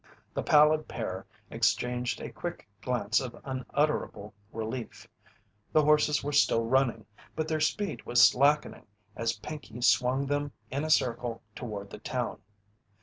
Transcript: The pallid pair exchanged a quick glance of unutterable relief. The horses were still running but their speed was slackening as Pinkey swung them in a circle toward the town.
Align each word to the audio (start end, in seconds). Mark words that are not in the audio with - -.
The 0.33 0.41
pallid 0.41 0.87
pair 0.87 1.27
exchanged 1.51 2.19
a 2.21 2.31
quick 2.31 2.67
glance 2.81 3.19
of 3.19 3.39
unutterable 3.43 4.33
relief. 4.51 5.07
The 5.73 5.83
horses 5.83 6.23
were 6.23 6.31
still 6.31 6.65
running 6.65 7.05
but 7.35 7.47
their 7.47 7.59
speed 7.59 8.03
was 8.03 8.27
slackening 8.29 8.87
as 9.15 9.37
Pinkey 9.37 9.79
swung 9.81 10.25
them 10.25 10.53
in 10.71 10.83
a 10.83 10.89
circle 10.89 11.43
toward 11.53 11.91
the 11.91 11.99
town. 11.99 12.41